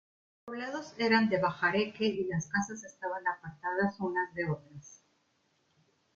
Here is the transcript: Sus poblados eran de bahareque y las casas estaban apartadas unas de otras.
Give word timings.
Sus 0.35 0.45
poblados 0.47 0.95
eran 0.97 1.29
de 1.29 1.37
bahareque 1.39 2.05
y 2.07 2.25
las 2.25 2.47
casas 2.47 2.83
estaban 2.83 3.21
apartadas 3.27 3.99
unas 3.99 4.33
de 4.33 4.49
otras. 4.49 5.03